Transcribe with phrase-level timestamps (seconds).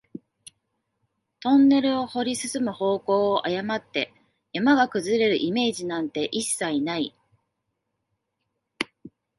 [1.41, 4.11] トンネルを掘り進む方向を誤って、
[4.51, 7.15] 山が崩れるイメージなんて一切ない